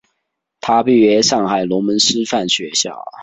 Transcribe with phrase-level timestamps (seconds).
[0.61, 3.03] 他毕业于上海龙门师范学校。